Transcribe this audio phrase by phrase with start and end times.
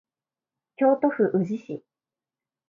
[0.77, 1.83] 京都府宇治市